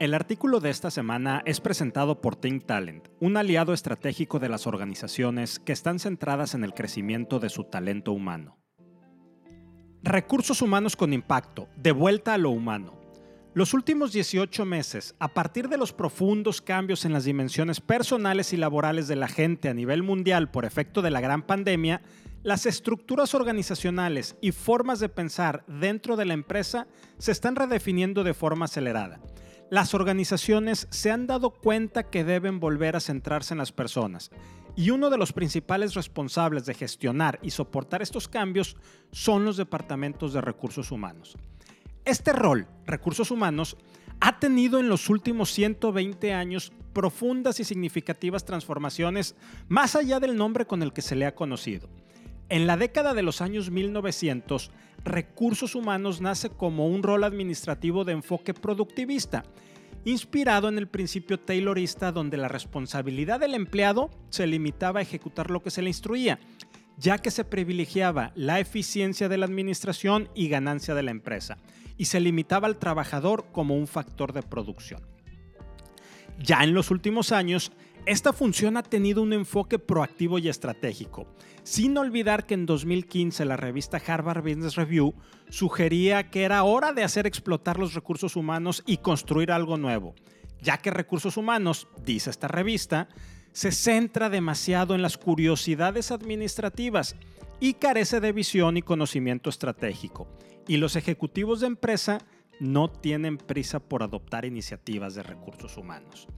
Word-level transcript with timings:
El 0.00 0.12
artículo 0.12 0.58
de 0.58 0.70
esta 0.70 0.90
semana 0.90 1.40
es 1.46 1.60
presentado 1.60 2.20
por 2.20 2.34
Think 2.34 2.66
Talent, 2.66 3.06
un 3.20 3.36
aliado 3.36 3.72
estratégico 3.72 4.40
de 4.40 4.48
las 4.48 4.66
organizaciones 4.66 5.60
que 5.60 5.72
están 5.72 6.00
centradas 6.00 6.54
en 6.54 6.64
el 6.64 6.74
crecimiento 6.74 7.38
de 7.38 7.48
su 7.48 7.62
talento 7.62 8.10
humano. 8.10 8.58
Recursos 10.02 10.62
humanos 10.62 10.96
con 10.96 11.12
impacto, 11.12 11.68
de 11.76 11.92
vuelta 11.92 12.34
a 12.34 12.38
lo 12.38 12.50
humano. 12.50 13.00
Los 13.54 13.72
últimos 13.72 14.12
18 14.12 14.64
meses, 14.64 15.14
a 15.20 15.28
partir 15.28 15.68
de 15.68 15.78
los 15.78 15.92
profundos 15.92 16.60
cambios 16.60 17.04
en 17.04 17.12
las 17.12 17.22
dimensiones 17.22 17.80
personales 17.80 18.52
y 18.52 18.56
laborales 18.56 19.06
de 19.06 19.14
la 19.14 19.28
gente 19.28 19.68
a 19.68 19.74
nivel 19.74 20.02
mundial 20.02 20.50
por 20.50 20.64
efecto 20.64 21.02
de 21.02 21.12
la 21.12 21.20
gran 21.20 21.42
pandemia, 21.42 22.02
las 22.42 22.66
estructuras 22.66 23.32
organizacionales 23.32 24.36
y 24.40 24.50
formas 24.50 24.98
de 24.98 25.08
pensar 25.08 25.64
dentro 25.68 26.16
de 26.16 26.24
la 26.24 26.34
empresa 26.34 26.88
se 27.18 27.30
están 27.30 27.54
redefiniendo 27.54 28.24
de 28.24 28.34
forma 28.34 28.64
acelerada 28.64 29.20
las 29.70 29.94
organizaciones 29.94 30.86
se 30.90 31.10
han 31.10 31.26
dado 31.26 31.50
cuenta 31.50 32.04
que 32.04 32.24
deben 32.24 32.60
volver 32.60 32.96
a 32.96 33.00
centrarse 33.00 33.54
en 33.54 33.58
las 33.58 33.72
personas. 33.72 34.30
Y 34.76 34.90
uno 34.90 35.08
de 35.08 35.18
los 35.18 35.32
principales 35.32 35.94
responsables 35.94 36.66
de 36.66 36.74
gestionar 36.74 37.38
y 37.42 37.50
soportar 37.50 38.02
estos 38.02 38.28
cambios 38.28 38.76
son 39.12 39.44
los 39.44 39.56
departamentos 39.56 40.32
de 40.32 40.40
recursos 40.40 40.90
humanos. 40.90 41.36
Este 42.04 42.32
rol, 42.32 42.66
recursos 42.84 43.30
humanos, 43.30 43.76
ha 44.20 44.38
tenido 44.38 44.78
en 44.78 44.88
los 44.88 45.08
últimos 45.08 45.50
120 45.52 46.32
años 46.32 46.72
profundas 46.92 47.60
y 47.60 47.64
significativas 47.64 48.44
transformaciones 48.44 49.36
más 49.68 49.96
allá 49.96 50.20
del 50.20 50.36
nombre 50.36 50.66
con 50.66 50.82
el 50.82 50.92
que 50.92 51.02
se 51.02 51.16
le 51.16 51.26
ha 51.26 51.34
conocido. 51.34 51.88
En 52.50 52.66
la 52.66 52.76
década 52.76 53.14
de 53.14 53.22
los 53.22 53.40
años 53.40 53.70
1900, 53.70 54.70
recursos 55.04 55.74
humanos 55.74 56.20
nace 56.20 56.50
como 56.50 56.88
un 56.88 57.02
rol 57.02 57.24
administrativo 57.24 58.04
de 58.04 58.12
enfoque 58.12 58.52
productivista, 58.52 59.44
inspirado 60.04 60.68
en 60.68 60.76
el 60.76 60.86
principio 60.86 61.40
taylorista 61.40 62.12
donde 62.12 62.36
la 62.36 62.48
responsabilidad 62.48 63.40
del 63.40 63.54
empleado 63.54 64.10
se 64.28 64.46
limitaba 64.46 65.00
a 65.00 65.02
ejecutar 65.02 65.50
lo 65.50 65.62
que 65.62 65.70
se 65.70 65.80
le 65.80 65.88
instruía, 65.88 66.38
ya 66.98 67.18
que 67.18 67.30
se 67.30 67.44
privilegiaba 67.44 68.32
la 68.34 68.60
eficiencia 68.60 69.28
de 69.28 69.38
la 69.38 69.46
administración 69.46 70.28
y 70.34 70.48
ganancia 70.48 70.94
de 70.94 71.02
la 71.02 71.10
empresa, 71.10 71.56
y 71.96 72.04
se 72.04 72.20
limitaba 72.20 72.68
al 72.68 72.78
trabajador 72.78 73.46
como 73.52 73.74
un 73.76 73.86
factor 73.86 74.32
de 74.34 74.42
producción. 74.42 75.02
Ya 76.38 76.62
en 76.62 76.74
los 76.74 76.90
últimos 76.90 77.32
años, 77.32 77.72
esta 78.06 78.34
función 78.34 78.76
ha 78.76 78.82
tenido 78.82 79.22
un 79.22 79.32
enfoque 79.32 79.78
proactivo 79.78 80.38
y 80.38 80.48
estratégico, 80.48 81.26
sin 81.62 81.96
olvidar 81.96 82.44
que 82.44 82.54
en 82.54 82.66
2015 82.66 83.44
la 83.46 83.56
revista 83.56 84.00
Harvard 84.06 84.42
Business 84.42 84.74
Review 84.76 85.14
sugería 85.48 86.30
que 86.30 86.42
era 86.42 86.64
hora 86.64 86.92
de 86.92 87.02
hacer 87.02 87.26
explotar 87.26 87.78
los 87.78 87.94
recursos 87.94 88.36
humanos 88.36 88.82
y 88.86 88.98
construir 88.98 89.50
algo 89.50 89.78
nuevo, 89.78 90.14
ya 90.60 90.76
que 90.78 90.90
recursos 90.90 91.38
humanos, 91.38 91.88
dice 92.04 92.28
esta 92.28 92.48
revista, 92.48 93.08
se 93.52 93.72
centra 93.72 94.28
demasiado 94.28 94.94
en 94.94 95.00
las 95.00 95.16
curiosidades 95.16 96.10
administrativas 96.10 97.16
y 97.58 97.74
carece 97.74 98.20
de 98.20 98.32
visión 98.32 98.76
y 98.76 98.82
conocimiento 98.82 99.48
estratégico, 99.48 100.28
y 100.68 100.76
los 100.76 100.96
ejecutivos 100.96 101.60
de 101.60 101.68
empresa 101.68 102.18
no 102.60 102.90
tienen 102.90 103.38
prisa 103.38 103.80
por 103.80 104.02
adoptar 104.02 104.44
iniciativas 104.44 105.14
de 105.14 105.22
recursos 105.22 105.78
humanos. 105.78 106.28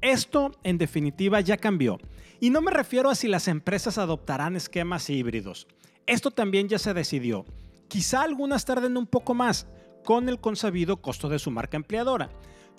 Esto, 0.00 0.52
en 0.62 0.78
definitiva, 0.78 1.40
ya 1.40 1.56
cambió. 1.56 1.98
Y 2.40 2.50
no 2.50 2.60
me 2.60 2.70
refiero 2.70 3.10
a 3.10 3.14
si 3.14 3.28
las 3.28 3.48
empresas 3.48 3.98
adoptarán 3.98 4.56
esquemas 4.56 5.08
híbridos. 5.08 5.66
Esto 6.06 6.30
también 6.30 6.68
ya 6.68 6.78
se 6.78 6.94
decidió. 6.94 7.44
Quizá 7.88 8.22
algunas 8.22 8.64
tarden 8.64 8.96
un 8.96 9.06
poco 9.06 9.34
más, 9.34 9.66
con 10.04 10.28
el 10.28 10.38
consabido 10.40 10.98
costo 10.98 11.28
de 11.28 11.38
su 11.38 11.50
marca 11.50 11.76
empleadora. 11.76 12.30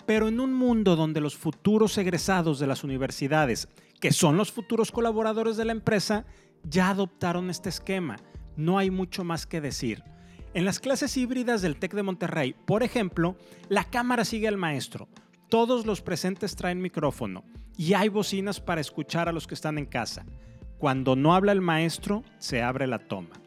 Pero 0.06 0.28
en 0.28 0.40
un 0.40 0.54
mundo 0.54 0.96
donde 0.96 1.20
los 1.20 1.36
futuros 1.36 1.98
egresados 1.98 2.58
de 2.58 2.66
las 2.66 2.84
universidades, 2.84 3.68
que 4.00 4.12
son 4.12 4.36
los 4.36 4.52
futuros 4.52 4.92
colaboradores 4.92 5.56
de 5.56 5.64
la 5.64 5.72
empresa, 5.72 6.24
ya 6.62 6.90
adoptaron 6.90 7.50
este 7.50 7.68
esquema. 7.68 8.16
No 8.56 8.78
hay 8.78 8.90
mucho 8.90 9.24
más 9.24 9.46
que 9.46 9.60
decir. 9.60 10.02
En 10.54 10.64
las 10.64 10.80
clases 10.80 11.16
híbridas 11.16 11.60
del 11.60 11.76
TEC 11.76 11.94
de 11.94 12.02
Monterrey, 12.02 12.54
por 12.66 12.82
ejemplo, 12.82 13.36
la 13.68 13.84
cámara 13.84 14.24
sigue 14.24 14.48
al 14.48 14.56
maestro, 14.56 15.08
todos 15.48 15.86
los 15.86 16.02
presentes 16.02 16.56
traen 16.56 16.80
micrófono 16.80 17.44
y 17.76 17.94
hay 17.94 18.08
bocinas 18.08 18.60
para 18.60 18.80
escuchar 18.80 19.28
a 19.28 19.32
los 19.32 19.46
que 19.46 19.54
están 19.54 19.78
en 19.78 19.86
casa. 19.86 20.24
Cuando 20.78 21.16
no 21.16 21.34
habla 21.34 21.52
el 21.52 21.60
maestro, 21.60 22.22
se 22.38 22.62
abre 22.62 22.86
la 22.86 22.98
toma. 22.98 23.40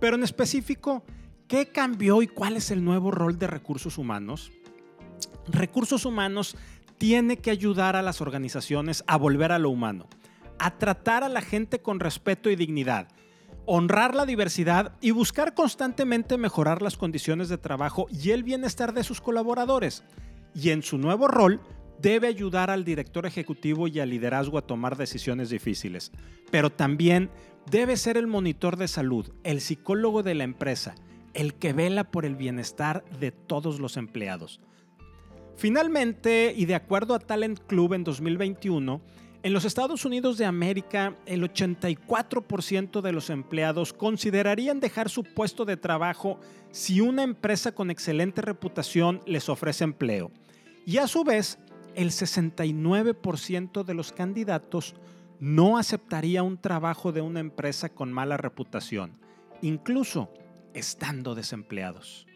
Pero 0.00 0.16
en 0.16 0.22
específico, 0.22 1.02
¿qué 1.48 1.66
cambió 1.66 2.22
y 2.22 2.26
cuál 2.26 2.56
es 2.56 2.70
el 2.70 2.84
nuevo 2.84 3.10
rol 3.10 3.38
de 3.38 3.46
recursos 3.46 3.98
humanos? 3.98 4.52
Recursos 5.48 6.04
humanos 6.04 6.56
tiene 6.98 7.38
que 7.38 7.50
ayudar 7.50 7.96
a 7.96 8.02
las 8.02 8.20
organizaciones 8.20 9.02
a 9.06 9.16
volver 9.16 9.52
a 9.52 9.58
lo 9.58 9.70
humano, 9.70 10.08
a 10.58 10.78
tratar 10.78 11.24
a 11.24 11.28
la 11.28 11.42
gente 11.42 11.80
con 11.80 12.00
respeto 12.00 12.48
y 12.48 12.56
dignidad, 12.56 13.08
honrar 13.66 14.14
la 14.14 14.24
diversidad 14.24 14.92
y 15.00 15.10
buscar 15.10 15.54
constantemente 15.54 16.38
mejorar 16.38 16.80
las 16.80 16.96
condiciones 16.96 17.48
de 17.48 17.58
trabajo 17.58 18.06
y 18.10 18.30
el 18.30 18.42
bienestar 18.42 18.94
de 18.94 19.04
sus 19.04 19.20
colaboradores 19.20 20.04
y 20.54 20.70
en 20.70 20.82
su 20.82 20.98
nuevo 20.98 21.28
rol 21.28 21.60
debe 22.00 22.26
ayudar 22.26 22.70
al 22.70 22.84
director 22.84 23.26
ejecutivo 23.26 23.88
y 23.88 24.00
al 24.00 24.10
liderazgo 24.10 24.58
a 24.58 24.66
tomar 24.66 24.96
decisiones 24.96 25.50
difíciles, 25.50 26.12
pero 26.50 26.70
también 26.70 27.30
debe 27.70 27.96
ser 27.96 28.16
el 28.16 28.26
monitor 28.26 28.76
de 28.76 28.88
salud, 28.88 29.32
el 29.42 29.60
psicólogo 29.60 30.22
de 30.22 30.34
la 30.34 30.44
empresa, 30.44 30.94
el 31.32 31.54
que 31.54 31.72
vela 31.72 32.04
por 32.04 32.24
el 32.24 32.36
bienestar 32.36 33.04
de 33.18 33.32
todos 33.32 33.80
los 33.80 33.96
empleados. 33.96 34.60
Finalmente, 35.56 36.52
y 36.56 36.64
de 36.66 36.74
acuerdo 36.74 37.14
a 37.14 37.20
Talent 37.20 37.60
Club 37.60 37.94
en 37.94 38.04
2021, 38.04 39.00
en 39.44 39.52
los 39.52 39.64
Estados 39.64 40.04
Unidos 40.04 40.38
de 40.38 40.46
América, 40.46 41.16
el 41.26 41.42
84% 41.42 43.02
de 43.02 43.12
los 43.12 43.28
empleados 43.28 43.92
considerarían 43.92 44.80
dejar 44.80 45.10
su 45.10 45.22
puesto 45.22 45.64
de 45.64 45.76
trabajo 45.76 46.40
si 46.70 47.00
una 47.00 47.22
empresa 47.22 47.72
con 47.72 47.90
excelente 47.90 48.40
reputación 48.40 49.20
les 49.26 49.48
ofrece 49.48 49.84
empleo. 49.84 50.30
Y 50.86 50.98
a 50.98 51.06
su 51.06 51.24
vez, 51.24 51.58
el 51.94 52.10
69% 52.10 53.84
de 53.84 53.94
los 53.94 54.12
candidatos 54.12 54.94
no 55.40 55.78
aceptaría 55.78 56.42
un 56.42 56.58
trabajo 56.58 57.12
de 57.12 57.20
una 57.20 57.38
empresa 57.40 57.88
con 57.88 58.12
mala 58.12 58.36
reputación, 58.36 59.18
incluso 59.62 60.30
estando 60.74 61.34
desempleados. 61.34 62.26